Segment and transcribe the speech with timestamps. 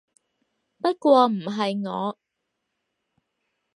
[0.81, 2.17] 不過唔係我